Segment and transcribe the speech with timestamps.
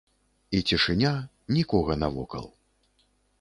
[0.59, 1.11] І цішыня,
[1.59, 2.49] нікога навокал.